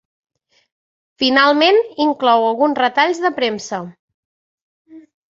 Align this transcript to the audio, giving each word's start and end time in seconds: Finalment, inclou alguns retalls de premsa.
Finalment, 1.23 1.77
inclou 2.05 2.45
alguns 2.45 2.79
retalls 2.81 3.19
de 3.25 3.31
premsa. 3.41 3.83